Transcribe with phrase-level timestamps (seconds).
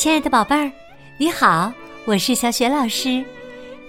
[0.00, 0.72] 亲爱的宝贝儿，
[1.18, 1.70] 你好，
[2.06, 3.22] 我是小雪老师，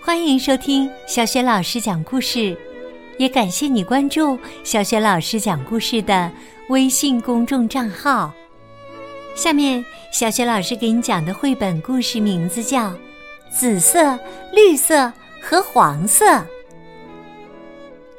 [0.02, 2.54] 欢迎收听小雪老师讲故事，
[3.18, 6.30] 也感谢你关注小雪老师讲故事的
[6.68, 8.30] 微信公众账号。
[9.36, 12.90] 下面，小雪老师给你讲的绘本故事名字叫
[13.50, 14.20] 《紫色、
[14.52, 16.26] 绿色和黄色》。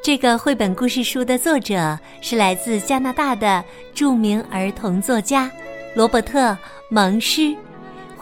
[0.02, 3.62] 这个绘本故事书的作者是来自加拿大的
[3.92, 5.50] 著名儿童作家
[5.94, 6.52] 罗伯特·
[6.88, 7.54] 蒙施。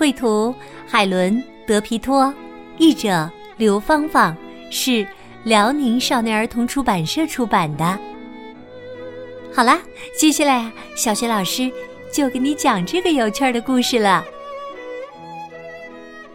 [0.01, 0.55] 绘图
[0.89, 2.33] 海伦·德皮托，
[2.79, 4.35] 译者刘芳芳，
[4.71, 5.07] 是
[5.45, 7.99] 辽宁少年儿童出版社出版的。
[9.55, 9.79] 好啦，
[10.17, 11.71] 接下来小雪老师
[12.11, 14.25] 就给你讲这个有趣的故事了。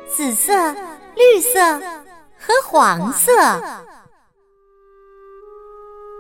[0.08, 0.72] 紫色、
[1.16, 1.80] 绿色
[2.38, 3.32] 和黄色。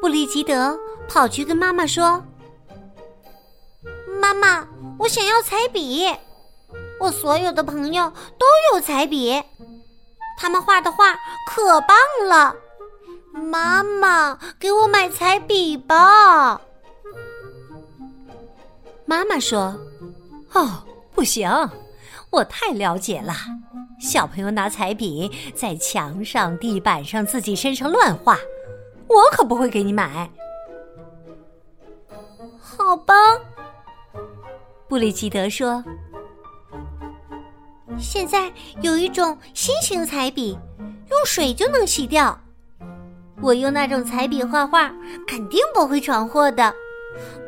[0.01, 0.75] 布利吉德
[1.07, 2.25] 跑去跟妈妈说
[4.19, 6.09] ：“妈妈，我想要彩笔。”
[6.99, 9.43] 我所有的朋友都有彩笔，
[10.37, 11.13] 他们画的画
[11.47, 12.55] 可棒了。
[13.33, 16.61] 妈妈，给我买彩笔吧。
[19.05, 19.77] 妈妈说
[20.53, 21.49] ：“哦，不行，
[22.29, 23.33] 我太了解了。
[23.99, 28.37] 小朋友拿彩笔在墙上、地板上、自己身上乱画，
[29.07, 30.29] 我可不会给你买。”
[32.59, 33.13] 好吧，
[34.87, 35.83] 布里吉德说。
[37.97, 38.51] 现在
[38.81, 40.57] 有一种新型彩笔，
[41.09, 42.37] 用水就能洗掉。
[43.41, 44.91] 我用那种彩笔画画，
[45.27, 46.73] 肯定不会闯祸的。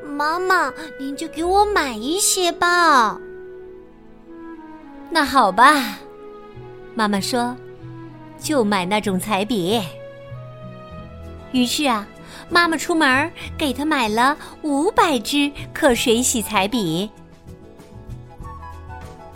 [0.06, 3.20] 妈妈，您就给我买一些吧。
[5.10, 6.00] 那好吧，
[6.96, 7.56] 妈妈说，
[8.40, 9.82] 就买那种彩笔。
[11.52, 12.08] 于是啊，
[12.50, 17.10] 妈妈出门给他买了五百支可水洗彩笔。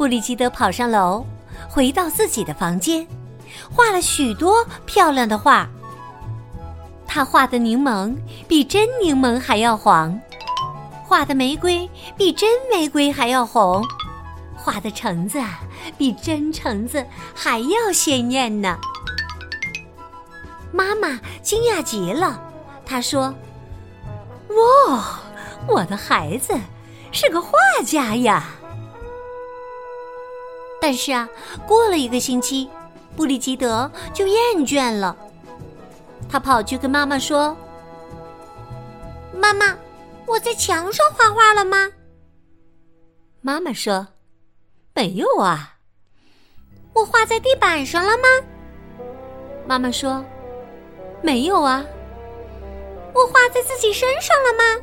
[0.02, 1.24] 布里吉德跑上楼，
[1.70, 3.06] 回到自己的房间，
[3.72, 5.70] 画了许多漂亮的画。
[7.06, 8.16] 他画的柠檬
[8.48, 10.20] 比真柠檬还要黄，
[11.04, 11.88] 画的玫瑰
[12.18, 13.86] 比真玫瑰还要红，
[14.56, 15.40] 画的橙子
[16.00, 17.06] 比真橙子
[17.36, 18.80] 还要鲜艳呢。
[20.72, 22.42] 妈妈惊讶极了，
[22.84, 23.32] 她说
[24.50, 25.20] ：“哇，
[25.68, 26.60] 我的孩子
[27.12, 27.52] 是个画
[27.86, 28.46] 家呀！”
[30.82, 31.30] 但是啊，
[31.68, 32.68] 过了一个星期，
[33.16, 35.16] 布里吉德就厌倦了。
[36.28, 37.56] 他跑去跟妈妈说
[39.40, 39.78] ：“妈妈，
[40.26, 41.88] 我在墙上画画了吗？”
[43.42, 44.08] 妈妈说
[44.96, 45.76] ：“没有啊。”
[46.94, 48.24] 我画在地板上了吗？
[49.68, 50.26] 妈妈说
[51.22, 51.86] ：“没有啊。”
[53.14, 54.82] 我画在自己身上了吗？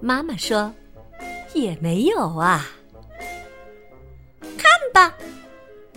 [0.00, 0.72] 妈妈说
[1.54, 2.64] ：“也没有啊。”
[4.94, 5.12] 吧，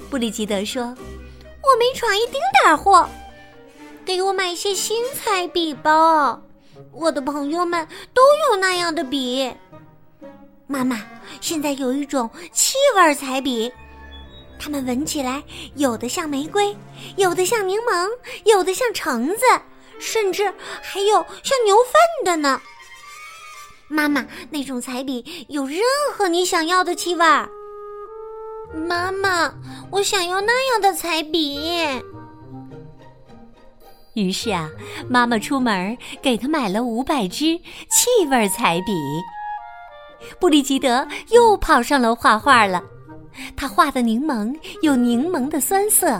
[0.10, 0.84] 布里吉德说
[1.62, 3.08] ：“我没闯一丁点儿祸，
[4.04, 6.42] 给我买些新彩笔吧。
[6.92, 9.54] 我的朋友们都有那样的笔。
[10.66, 11.00] 妈妈，
[11.40, 13.72] 现在有一种气味彩笔，
[14.60, 15.44] 它们闻起来
[15.76, 16.76] 有的像玫瑰，
[17.18, 18.10] 有的像柠檬，
[18.46, 19.44] 有的像橙子，
[20.00, 22.60] 甚至还有像牛粪的呢。
[23.88, 25.82] 妈妈，那种彩笔有任
[26.16, 27.24] 何你想要的气味。”
[28.78, 29.54] 妈妈，
[29.92, 31.60] 我想要那样的彩笔。
[34.14, 34.70] 于是啊，
[35.08, 37.58] 妈妈出门给他买了五百支
[37.90, 38.92] 气味彩笔。
[40.40, 42.84] 布里吉德又跑上楼画画了。
[43.56, 46.20] 他画的柠檬有柠檬的酸涩，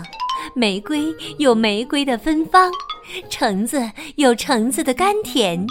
[0.54, 2.70] 玫瑰有玫瑰的芬芳，
[3.28, 5.66] 橙子有橙子的甘甜，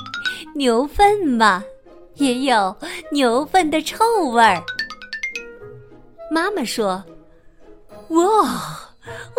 [0.53, 1.63] 牛粪嘛，
[2.15, 2.75] 也有
[3.13, 4.61] 牛粪的臭味儿。
[6.29, 7.03] 妈妈说
[8.09, 8.79] ：“哇，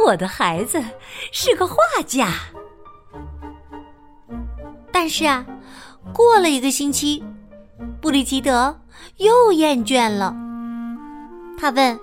[0.04, 0.82] 我的孩子
[1.32, 1.76] 是个画
[2.06, 2.32] 家。”
[4.91, 5.44] 但是啊，
[6.12, 7.22] 过了一个星期，
[8.00, 8.77] 布里吉德
[9.19, 10.34] 又厌倦了。
[11.59, 11.98] 他问：“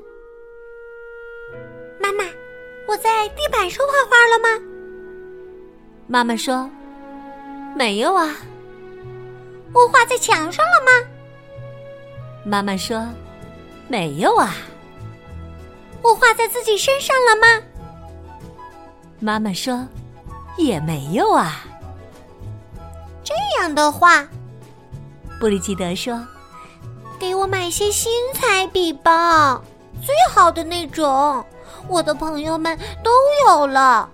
[1.99, 2.23] 妈妈，
[2.87, 4.65] 我在地板上画画了吗？”
[6.07, 6.69] 妈妈说
[7.75, 8.35] ：“没有啊。”
[9.73, 11.09] 我画在墙上了吗？
[12.45, 13.05] 妈妈说
[13.89, 14.55] ：“没有啊。”
[16.05, 17.65] 我画在自己身上了吗？
[19.19, 19.87] 妈妈说
[20.55, 21.65] ：“也没有啊。”
[23.25, 24.27] 这样的话，
[25.39, 26.23] 布里吉德说
[27.17, 29.59] ：“给我买些新彩笔吧，
[29.99, 31.43] 最好的那种，
[31.87, 33.11] 我的朋友们都
[33.47, 34.07] 有了。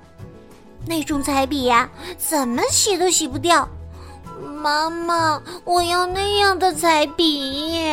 [0.86, 3.68] 那种彩笔呀，怎么洗都洗不掉。
[4.40, 7.92] 妈妈，我要那样的彩笔。”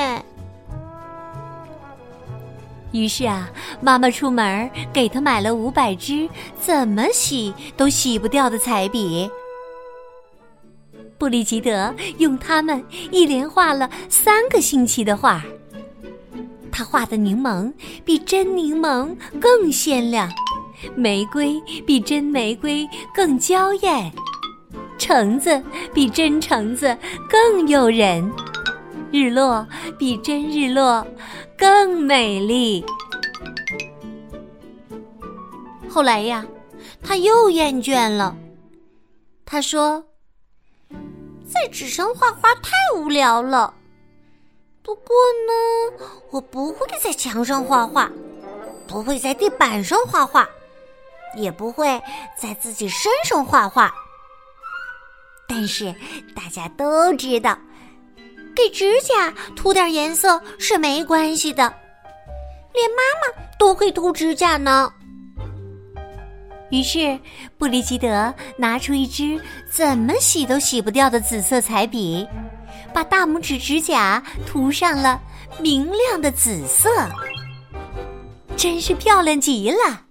[2.92, 3.50] 于是啊，
[3.80, 6.28] 妈妈出门给他买了五百支
[6.60, 9.30] 怎么洗都洗不掉的彩笔。
[11.18, 15.42] 布里吉德用它们一连画了三个星期的画。
[16.70, 17.72] 他画的柠檬
[18.04, 20.30] 比真柠檬更鲜亮，
[20.94, 24.12] 玫瑰比真玫瑰更娇艳，
[24.96, 25.60] 橙子
[25.92, 26.96] 比真橙子
[27.28, 28.30] 更诱人，
[29.10, 29.66] 日落
[29.98, 31.06] 比真日落
[31.56, 32.84] 更美丽。
[35.88, 36.46] 后来呀，
[37.02, 38.36] 他又厌倦了。
[39.44, 40.04] 他说
[41.48, 43.74] ：“在纸上画画太无聊了。
[44.82, 45.16] 不过
[45.46, 48.10] 呢，我不会在墙上画画，
[48.86, 50.46] 不会在地板上画画，
[51.34, 52.00] 也不会
[52.38, 53.92] 在自己身上画画。
[55.48, 55.94] 但是
[56.36, 57.58] 大家都知道，
[58.58, 61.72] 给指甲涂点颜色是没关系的，
[62.74, 64.92] 连妈妈都会涂指甲呢。”
[66.70, 67.16] 于是，
[67.56, 69.40] 布里吉德拿出一支
[69.70, 72.26] 怎么洗都洗不掉的紫色彩笔，
[72.92, 75.20] 把大拇指指甲涂上了
[75.60, 76.90] 明亮的紫色，
[78.56, 80.02] 真是漂亮极了。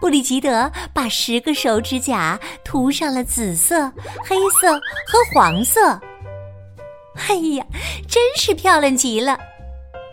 [0.00, 3.92] 布里吉德把十个手指甲涂上了紫色、
[4.24, 6.00] 黑色和黄色，
[7.28, 7.64] 哎呀，
[8.08, 9.38] 真是漂亮极了。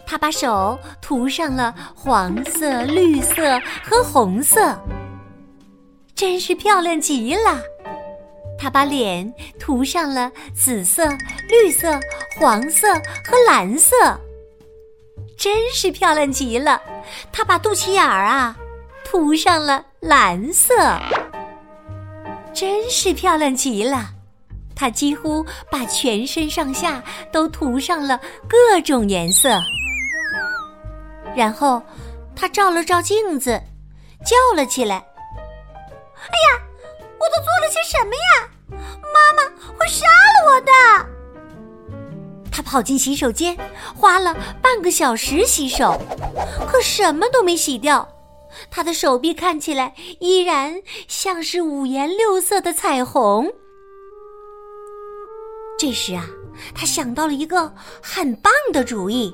[0.06, 4.80] 他把手涂上了黄色、绿色和红色。
[6.16, 7.62] 真是漂亮极了，
[8.58, 11.08] 他把脸涂上了紫色、
[11.50, 12.00] 绿色、
[12.40, 12.94] 黄色
[13.24, 13.96] 和蓝色。
[15.38, 16.82] 真是漂亮极了，
[17.32, 18.56] 他把肚脐眼儿啊
[19.06, 20.74] 涂上了蓝色。
[22.54, 24.10] 真是漂亮极了，
[24.78, 29.60] 他几乎把全身上下都涂上了各种颜色。
[31.36, 31.82] 然后，
[32.36, 33.60] 他照了照镜子，
[34.24, 34.98] 叫了起来。
[34.98, 36.62] 哎呀，
[37.18, 38.48] 我都做了些什么呀？
[39.02, 39.42] 妈妈
[39.76, 40.72] 会杀了我的！
[42.52, 43.58] 他跑进洗手间，
[43.96, 46.00] 花了半个小时洗手，
[46.68, 48.08] 可什么都没洗掉。
[48.70, 53.52] 他的手臂看起来依然像是五颜六色的彩虹。
[55.88, 56.28] 这时啊，
[56.76, 57.74] 他想到了一个
[58.04, 59.34] 很棒的主意。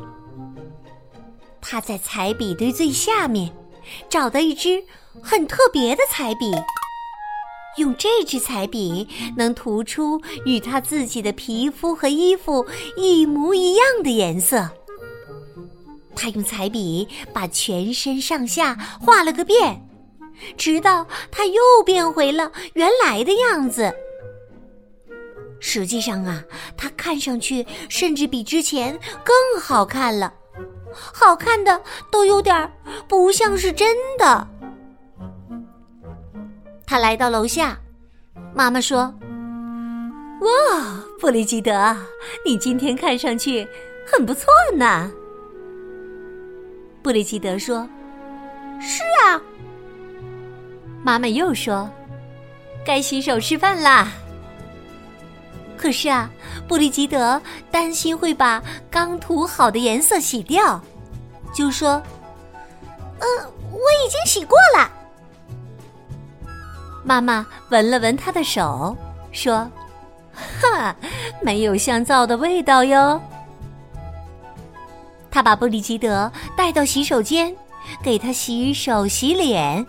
[1.59, 3.51] 他在彩笔堆最下面
[4.07, 4.83] 找到一支
[5.19, 6.51] 很特别的彩笔。
[7.77, 12.63] 用这支彩笔能涂出与他自己的皮肤和衣服
[12.95, 14.69] 一模一样的颜色。
[16.15, 19.89] 他用彩笔把全身上下画了个遍，
[20.55, 23.91] 直到他又变回了原来的样子。
[25.65, 26.43] 实际上啊，
[26.75, 30.33] 他看上去甚至比之前更好看了，
[30.93, 31.81] 好看的
[32.11, 32.69] 都有点
[33.07, 34.45] 不像是真的。
[36.85, 37.79] 他来到楼下，
[38.53, 39.03] 妈妈说
[40.43, 41.95] ：“哇，布里吉德，
[42.45, 43.65] 你今天看上去
[44.05, 45.09] 很不错呢。”
[47.01, 47.87] 布里吉德说
[48.81, 49.41] ：“是啊。”
[51.03, 51.89] 妈妈又说
[52.85, 54.11] ：“该洗手吃饭啦。”
[55.83, 56.29] 可是啊，
[56.65, 60.81] 布里吉德担心会把刚涂好的颜色洗掉，
[61.53, 62.01] 就说
[63.19, 63.27] ：“嗯，
[63.69, 64.89] 我已经洗过了。”
[67.03, 68.95] 妈妈闻了闻他的手，
[69.33, 69.69] 说
[70.61, 70.95] ：“哈，
[71.41, 73.21] 没有香皂的味道哟。”
[75.29, 77.53] 他把布里吉德带到洗手间，
[78.01, 79.85] 给他洗手洗脸。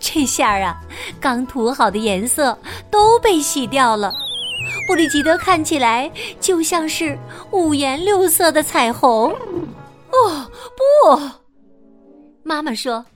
[0.00, 0.80] 这下啊，
[1.20, 2.58] 刚涂好的颜色
[2.90, 4.12] 都被洗掉了，
[4.90, 7.16] 布里吉德看起来就像是
[7.52, 9.30] 五颜六色的彩虹。
[10.10, 10.50] 哦
[11.06, 11.20] 不，
[12.42, 13.06] 妈妈说：“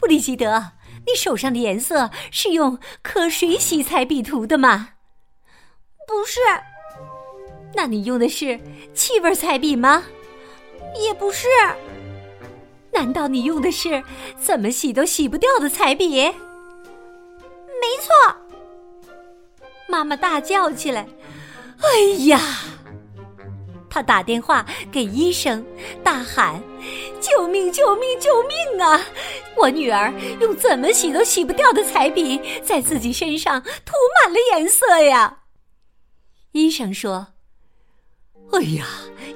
[0.00, 0.60] 布里吉德。”
[1.06, 4.88] 你手上的颜色是用可水洗彩笔涂的吗？
[6.08, 6.40] 不是。
[7.72, 8.58] 那你用的是
[8.92, 10.02] 气味彩笔吗？
[11.00, 11.46] 也不是。
[12.92, 14.02] 难道你用的是
[14.36, 16.24] 怎么洗都洗不掉的彩笔？
[16.24, 16.32] 没
[18.02, 18.36] 错。
[19.96, 21.08] 妈妈大叫起来
[21.80, 22.38] ：“哎呀！”
[23.88, 25.64] 他打电话给医生，
[26.04, 26.62] 大喊
[27.18, 27.72] ：“救命！
[27.72, 28.20] 救命！
[28.20, 29.00] 救命啊！
[29.56, 35.38] 我女儿用怎么洗都洗不掉的彩笔，在自己身上涂满了颜色呀！”
[36.52, 37.28] 医生说
[38.52, 38.86] ：“哎呀，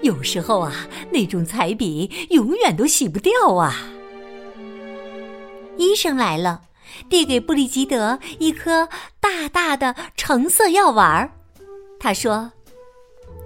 [0.03, 3.75] 有时候啊，那种彩笔永远都洗不掉啊。”
[5.79, 6.65] 医生来了，
[7.09, 8.89] 递给布里吉德一颗
[9.21, 11.31] 大大的橙色药丸儿，
[11.99, 12.51] 他说：“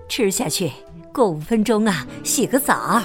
[0.08, 0.72] 吃下去。”
[1.14, 3.00] 过五分钟啊，洗个澡。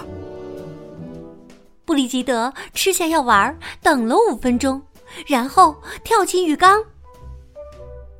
[1.85, 4.81] 布里吉德吃下药丸儿，等了五分钟，
[5.27, 6.83] 然后跳进浴缸。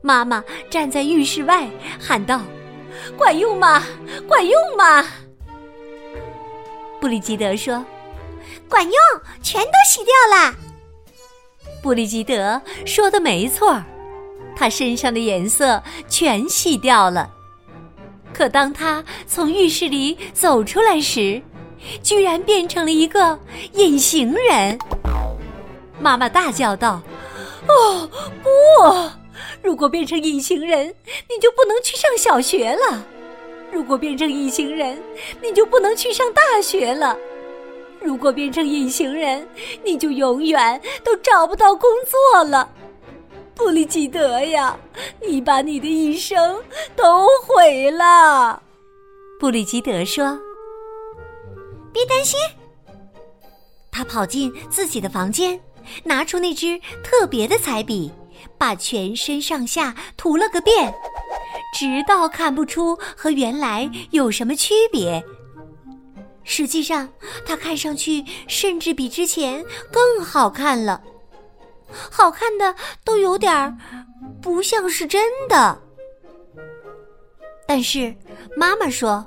[0.02, 1.68] 妈妈站在浴室外
[2.00, 2.40] 喊道
[3.18, 3.84] ：“管用吗？
[4.28, 5.04] 管用吗？”
[7.02, 7.84] 布里吉德说
[8.70, 8.94] ：“管用，
[9.42, 10.56] 全都洗掉了。”
[11.82, 13.82] 布里吉德说的没错，
[14.56, 17.30] 他身上的颜色全洗掉了。
[18.34, 21.42] 可当他从浴室里走出来时，
[22.04, 23.38] 居然变成了一个
[23.74, 24.78] 隐形人。
[26.00, 27.02] 妈妈大叫道
[27.68, 28.10] ：“哦，
[28.44, 29.10] 不！
[29.62, 33.02] 如果变成隐形人，你就不能去上小学了；
[33.72, 35.02] 如果变成隐形人，
[35.42, 37.18] 你就不能去上大学了；
[38.02, 39.48] 如果变成隐形人，
[39.84, 42.70] 你就永远都找不到工作了。”
[43.56, 44.78] 布里吉德呀，
[45.22, 46.62] 你把你的一生
[46.96, 48.64] 都毁了。
[49.38, 50.40] 布里吉德说
[51.92, 52.40] ：“别担心。”
[53.92, 55.60] 他跑进自己的房间，
[56.06, 58.10] 拿出那支特别的彩笔，
[58.58, 60.94] 把全身上下涂了个遍，
[61.78, 65.22] 直到看不出和原来有什么区别。
[66.52, 67.08] 实际上，
[67.46, 71.00] 它看上去甚至比之前更好看了。
[72.10, 73.78] 好看的都有点儿
[74.42, 75.80] 不像是真的，
[77.68, 78.14] 但是
[78.58, 79.24] 妈妈说：“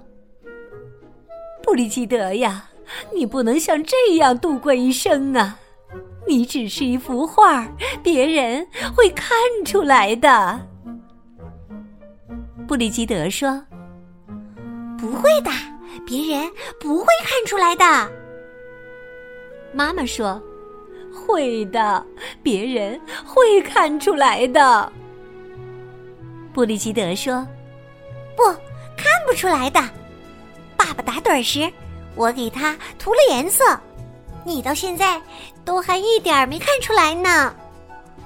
[1.62, 2.68] 布里吉德呀，
[3.14, 5.56] 你不能像这样度过一生啊！
[6.26, 7.68] 你只是一幅画，
[8.02, 9.30] 别人会看
[9.64, 10.60] 出来的。”
[12.66, 13.64] 布里吉德说
[14.98, 15.50] ：“不会的，
[16.06, 18.10] 别人不会看出来的。”
[19.72, 20.40] 妈妈说。
[21.14, 22.04] 会的，
[22.42, 24.90] 别人会看出来的。
[26.54, 27.46] 布里吉德说
[28.34, 28.44] ：“不，
[28.96, 29.78] 看不出来的。
[30.74, 31.70] 爸爸打盹时，
[32.16, 33.78] 我给他涂了颜色，
[34.42, 35.20] 你到现在
[35.66, 37.54] 都还一点没看出来呢。”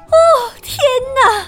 [0.06, 0.14] 哦，
[0.62, 0.78] 天
[1.16, 1.44] 哪！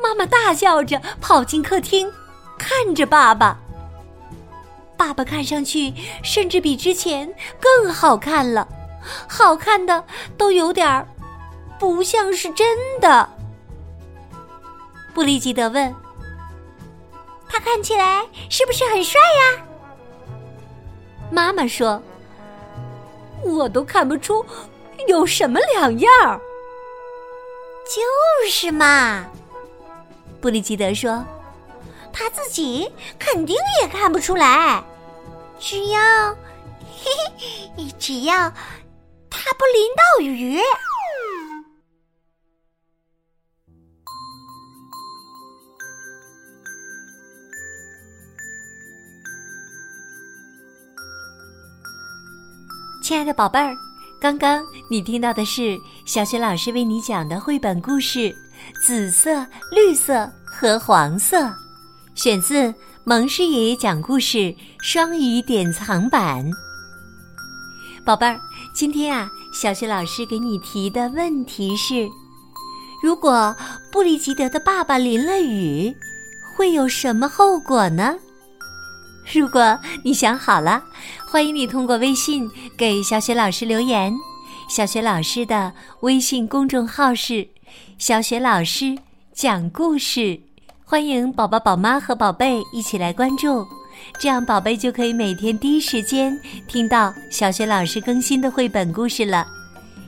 [0.00, 2.12] 妈妈大叫着跑进客厅，
[2.58, 3.58] 看着爸爸。
[5.02, 5.92] 爸爸看上去
[6.22, 7.28] 甚至比之前
[7.58, 8.68] 更好看了。
[9.28, 10.04] 好看的
[10.38, 11.04] 都有点儿
[11.76, 13.28] 不像是真的。
[15.12, 15.92] 布里吉德问
[17.50, 19.64] ：“他看起来是不是很帅呀？”
[21.32, 22.00] 妈妈说
[23.42, 24.46] ：“我都看不出
[25.08, 26.40] 有什么两样。”
[27.90, 29.26] 就是嘛，
[30.40, 31.24] 布里吉德说
[32.12, 34.80] ：“他自己肯定也看不出来，
[35.64, 36.34] 只要，
[36.80, 37.08] 嘿
[37.76, 38.34] 嘿，只要。”
[39.30, 40.58] 他不淋到雨。
[53.02, 53.74] 亲爱的宝贝儿，
[54.20, 58.18] 刚刚你听到的是小雪老师为你讲的绘本故事
[58.84, 61.38] 《紫色、绿色和黄色》，
[62.14, 62.72] 选自
[63.04, 66.48] 蒙师爷爷讲故事双语典藏版。
[68.04, 68.38] 宝贝儿。
[68.72, 72.08] 今天啊，小雪老师给你提的问题是：
[73.02, 73.54] 如果
[73.90, 75.92] 布里吉德的爸爸淋了雨，
[76.56, 78.16] 会有什么后果呢？
[79.34, 80.84] 如果你想好了，
[81.26, 84.12] 欢迎你通过微信给小雪老师留言。
[84.68, 87.48] 小雪老师的微信公众号是
[87.98, 88.96] “小雪老师
[89.34, 90.40] 讲故事”，
[90.84, 93.66] 欢迎宝宝、宝妈和宝贝一起来关注。
[94.18, 99.46] 这样，宝贝就可以每天第一时间听到小学老师更新的绘本故事了，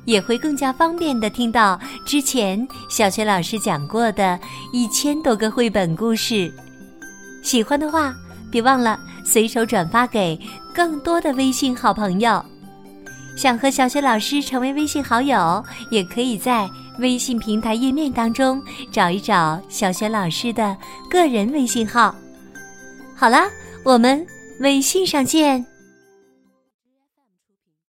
[0.05, 4.39] 也会更加方便的听到之前小学老师讲过的
[4.73, 6.53] 一千多个绘本故事。
[7.43, 8.15] 喜欢的话，
[8.51, 10.39] 别忘了随手转发给
[10.75, 12.45] 更多的微信好朋友。
[13.37, 20.77] 想和小学老师成为微信好友，也可以在微信平台页面当中找一找小学老师的
[21.11, 22.15] 个人微信号。
[23.15, 23.49] 好啦。
[23.85, 24.27] 我们
[24.61, 25.74] 微信上见。